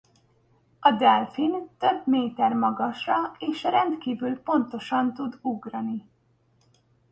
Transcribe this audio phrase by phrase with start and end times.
[0.79, 6.05] A delfin több méter magasra és rendkívül pontosan tud ugrani.